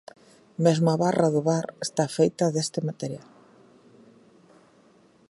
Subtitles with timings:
[0.65, 3.29] Mesmo a barra do bar está feita deste material.